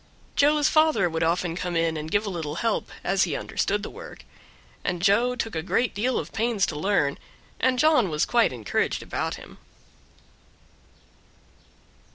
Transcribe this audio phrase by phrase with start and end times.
[0.35, 3.89] Joe's father would often come in and give a little help, as he understood the
[3.91, 4.25] work;
[4.83, 7.19] and Joe took a great deal of pains to learn,
[7.59, 9.59] and John was quite encouraged about him.